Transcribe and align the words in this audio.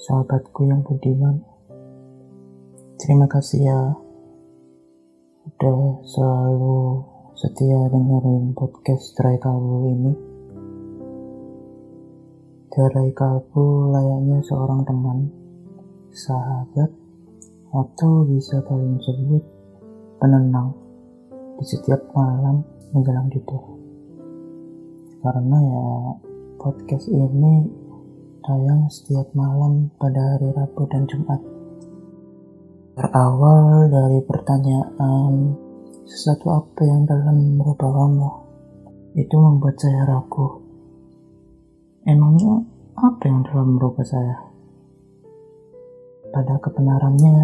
sahabatku 0.00 0.64
yang 0.64 0.80
budiman. 0.80 1.44
Terima 2.96 3.28
kasih 3.28 3.68
ya 3.68 3.80
udah 5.44 5.80
selalu 6.08 7.04
setia 7.36 7.84
dengerin 7.92 8.56
podcast 8.56 9.12
Terai 9.12 9.36
Kalbu 9.36 9.76
ini. 9.92 10.12
Terai 12.72 13.12
Kalbu 13.12 13.92
layaknya 13.92 14.40
seorang 14.40 14.88
teman, 14.88 15.28
sahabat, 16.16 16.90
atau 17.76 18.24
bisa 18.24 18.56
kalian 18.64 18.96
sebut 19.04 19.44
penenang 20.16 20.72
di 21.60 21.64
setiap 21.68 22.00
malam 22.16 22.64
menjelang 22.96 23.28
tidur. 23.28 23.76
Karena 25.20 25.58
ya 25.60 25.84
podcast 26.56 27.04
ini 27.12 27.79
tayang 28.40 28.88
setiap 28.88 29.28
malam 29.36 29.92
pada 30.00 30.36
hari 30.36 30.48
Rabu 30.56 30.88
dan 30.88 31.04
Jumat. 31.04 31.40
Berawal 32.96 33.92
dari 33.92 34.20
pertanyaan 34.24 35.56
sesuatu 36.08 36.48
apa 36.52 36.80
yang 36.84 37.04
dalam 37.04 37.60
merubah 37.60 37.92
kamu 37.92 38.30
itu 39.20 39.36
membuat 39.36 39.76
saya 39.76 40.08
ragu. 40.08 40.64
Emangnya 42.08 42.64
apa 42.96 43.22
yang 43.28 43.44
dalam 43.44 43.76
merubah 43.76 44.04
saya? 44.04 44.36
Pada 46.30 46.56
kebenarannya, 46.62 47.38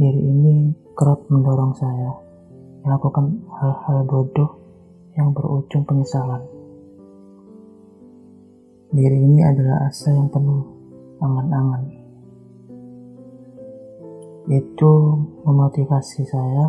diri 0.00 0.22
ini 0.22 0.56
kerap 0.94 1.26
mendorong 1.28 1.74
saya 1.76 2.12
melakukan 2.84 3.40
hal-hal 3.48 4.04
bodoh 4.04 4.50
yang 5.16 5.32
berujung 5.32 5.82
penyesalan. 5.88 6.53
Diri 8.94 9.18
ini 9.26 9.42
adalah 9.42 9.90
asa 9.90 10.14
yang 10.14 10.30
penuh 10.30 10.62
angan-angan 11.18 12.04
itu 14.44 14.92
memotivasi 15.42 16.22
saya 16.28 16.68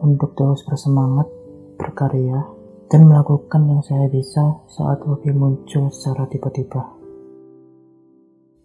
untuk 0.00 0.34
terus 0.34 0.66
bersemangat 0.66 1.30
berkarya 1.78 2.42
dan 2.88 3.06
melakukan 3.06 3.68
yang 3.70 3.84
saya 3.84 4.10
bisa 4.10 4.66
saat 4.66 5.04
hobi 5.06 5.30
muncul 5.36 5.92
secara 5.94 6.24
tiba-tiba. 6.26 6.96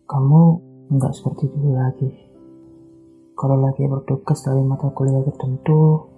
Kamu 0.07 0.41
nggak 0.87 1.13
seperti 1.13 1.51
dulu 1.51 1.77
lagi. 1.77 2.09
Kalau 3.37 3.59
lagi 3.59 3.85
bertugas 3.85 4.41
dari 4.41 4.65
mata 4.65 4.87
kuliah 4.95 5.21
tertentu, 5.21 6.09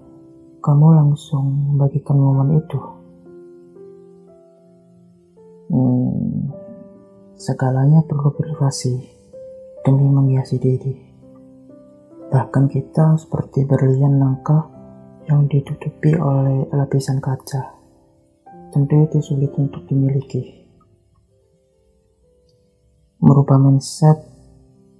kamu 0.62 0.88
langsung 1.04 1.74
membagikan 1.74 2.22
momen 2.22 2.64
itu. 2.64 2.95
Segalanya 7.36 8.00
perlu 8.08 8.32
privasi 8.32 8.96
demi 9.84 10.08
menghiasi 10.08 10.56
diri. 10.56 10.96
Bahkan 12.32 12.66
kita 12.72 13.20
seperti 13.20 13.68
berlian 13.68 14.18
langka 14.18 14.72
yang 15.28 15.46
ditutupi 15.52 16.16
oleh 16.16 16.66
lapisan 16.72 17.20
kaca. 17.20 17.76
Tentu 18.72 18.96
itu 19.08 19.20
sulit 19.20 19.52
untuk 19.56 19.84
dimiliki. 19.88 20.68
Merubah 23.20 23.60
mindset 23.60 24.20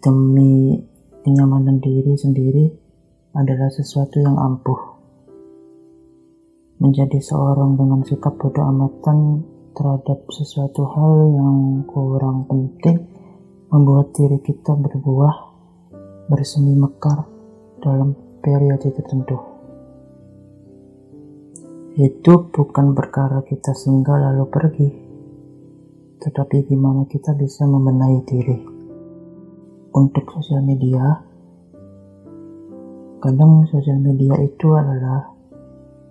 demi 0.04 0.80
kenyamanan 1.24 1.80
diri 1.80 2.14
sendiri 2.16 2.66
adalah 3.36 3.68
sesuatu 3.72 4.22
yang 4.22 4.36
ampuh. 4.40 4.96
Menjadi 6.80 7.20
seorang 7.20 7.80
dengan 7.80 8.04
sikap 8.04 8.36
bodoh 8.36 8.64
amatan 8.64 9.44
terhadap 9.76 10.24
sesuatu 10.32 10.88
hal 10.88 11.14
yang 11.36 11.84
kurang 11.84 12.48
penting 12.48 13.04
membuat 13.68 14.16
diri 14.16 14.40
kita 14.40 14.72
berbuah, 14.72 15.36
bersemi 16.32 16.72
mekar 16.80 17.28
dalam 17.84 18.16
periode 18.40 18.88
tertentu. 18.96 19.36
Itu 21.96 22.52
bukan 22.52 22.96
perkara 22.96 23.44
kita 23.44 23.76
singgah 23.76 24.32
lalu 24.32 24.46
pergi, 24.48 24.90
tetapi 26.24 26.72
gimana 26.72 27.04
kita 27.08 27.36
bisa 27.36 27.68
membenahi 27.68 28.20
diri. 28.24 28.60
Untuk 29.96 30.28
sosial 30.28 30.60
media, 30.60 31.24
kadang 33.24 33.64
sosial 33.72 34.00
media 34.00 34.36
itu 34.44 34.76
adalah 34.76 35.36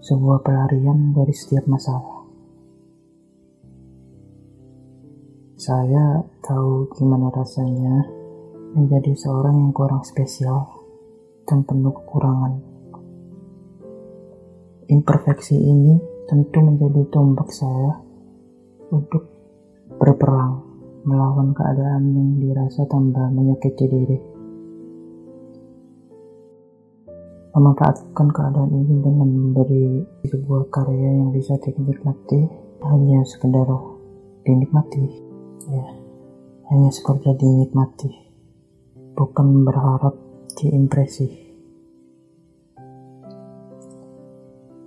sebuah 0.00 0.41
pelarian 0.41 1.12
dari 1.12 1.32
setiap 1.36 1.69
masalah. 1.69 2.13
Saya 5.54 6.19
tahu 6.42 6.91
gimana 6.98 7.31
rasanya 7.31 8.10
menjadi 8.75 9.15
seorang 9.15 9.54
yang 9.54 9.70
kurang 9.70 10.03
spesial 10.03 10.66
dan 11.47 11.62
penuh 11.62 11.94
kekurangan. 11.94 12.59
Imperfeksi 14.91 15.54
ini 15.54 15.94
tentu 16.26 16.59
menjadi 16.59 17.06
tombak 17.06 17.54
saya 17.54 18.03
untuk 18.91 19.31
berperang 19.94 20.59
melawan 21.06 21.54
keadaan 21.54 22.03
yang 22.03 22.31
dirasa 22.42 22.91
tambah 22.91 23.31
menyakiti 23.31 23.86
diri. 23.86 24.19
Memanfaatkan 27.54 28.26
keadaan 28.34 28.75
ini 28.75 28.94
dengan 28.98 29.31
memberi 29.31 30.03
sebuah 30.26 30.66
karya 30.75 31.22
yang 31.22 31.31
bisa 31.31 31.54
dinikmati 31.62 32.42
hanya 32.91 33.22
sekedar 33.22 33.71
dinikmati 34.42 35.34
ya 35.69 35.86
hanya 36.72 36.91
sekedar 36.92 37.36
dinikmati 37.36 38.10
bukan 39.14 39.62
berharap 39.62 40.14
diimpresi. 40.58 41.28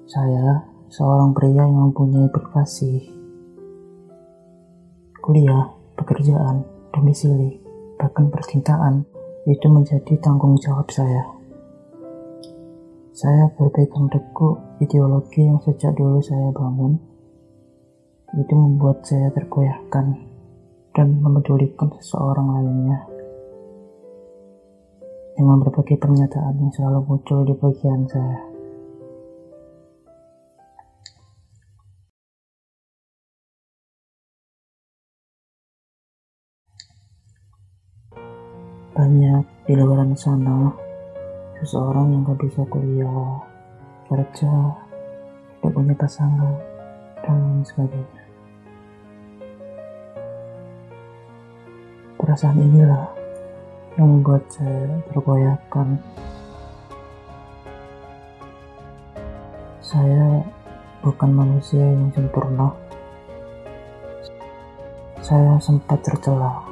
Saya 0.07 0.63
seorang 0.87 1.35
pria 1.35 1.67
yang 1.67 1.91
mempunyai 1.91 2.31
privasi 2.31 3.11
kuliah 5.19 5.75
pekerjaan 5.99 6.63
domisili 6.95 7.59
bahkan 7.99 8.31
percintaan 8.31 9.03
itu 9.43 9.67
menjadi 9.67 10.15
tanggung 10.23 10.55
jawab 10.59 10.87
saya. 10.91 11.27
Saya 13.11 13.49
berpegang 13.57 14.07
teguh 14.13 14.79
ideologi 14.79 15.43
yang 15.43 15.59
sejak 15.59 15.97
dulu 15.97 16.21
saya 16.21 16.53
bangun 16.53 16.95
itu 18.37 18.53
membuat 18.53 19.01
saya 19.07 19.31
tergoyahkan 19.33 20.36
dan 20.95 21.19
memedulikan 21.19 21.91
seseorang 21.99 22.47
lainnya 22.53 22.99
dengan 25.37 25.61
berbagai 25.61 26.01
pernyataan 26.01 26.57
yang 26.57 26.71
selalu 26.73 26.99
muncul 27.05 27.45
di 27.45 27.53
bagian 27.53 28.01
saya. 28.09 28.41
Banyak 38.97 39.45
di 39.69 39.73
luar 39.77 40.09
sana 40.17 40.73
seseorang 41.61 42.17
yang 42.17 42.25
gak 42.25 42.41
bisa 42.41 42.65
kuliah, 42.65 43.37
kerja, 44.09 44.53
tidak 45.61 45.73
punya 45.73 45.93
pasangan, 45.93 46.53
dan 47.21 47.61
sebagainya. 47.61 48.16
Perasaan 52.27 52.59
inilah 52.59 53.07
yang 53.95 54.19
membuat 54.19 54.43
saya 54.51 54.99
tergoyahkan. 55.15 55.95
Saya 59.79 60.43
bukan 60.99 61.31
manusia 61.31 61.79
yang 61.79 62.11
sempurna. 62.11 62.75
Saya 65.23 65.55
sempat 65.63 66.03
tercela. 66.03 66.67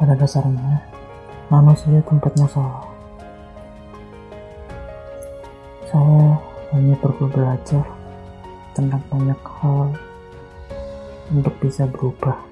Pada 0.00 0.16
dasarnya, 0.16 0.80
manusia 1.52 2.00
tempatnya 2.00 2.48
salah. 2.48 2.88
Saya 5.84 6.32
hanya 6.72 6.96
perlu 6.96 7.28
belajar 7.28 7.84
tentang 8.72 9.04
banyak 9.12 9.40
hal 9.60 9.92
untuk 11.28 11.52
bisa 11.60 11.84
berubah. 11.84 12.48